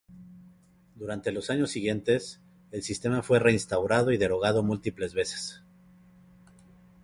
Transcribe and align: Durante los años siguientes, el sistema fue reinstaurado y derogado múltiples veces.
Durante 0.95 1.31
los 1.31 1.51
años 1.51 1.69
siguientes, 1.69 2.39
el 2.71 2.81
sistema 2.81 3.21
fue 3.21 3.37
reinstaurado 3.37 4.11
y 4.11 4.17
derogado 4.17 4.63
múltiples 4.63 5.13
veces. 5.13 5.61